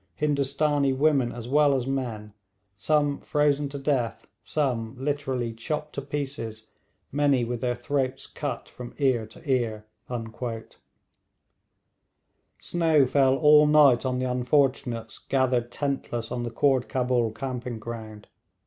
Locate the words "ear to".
8.97-9.47